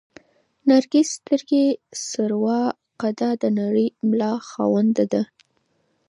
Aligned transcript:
نرګس 0.67 1.07
سترګې، 1.17 1.65
سروه 2.07 2.59
قده، 3.01 3.29
د 3.41 3.43
نرۍ 3.57 3.87
ملا 4.09 4.33
خاونده 4.49 5.05
ده 5.13 5.23